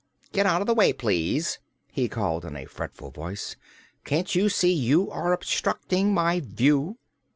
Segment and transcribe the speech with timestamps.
[0.31, 1.59] "Get out of the way, please,"
[1.91, 3.55] he called in a fretful voice.
[4.03, 6.97] "Can't you see you are obstructing my view?"